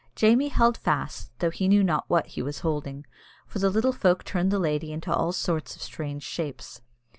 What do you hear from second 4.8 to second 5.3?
into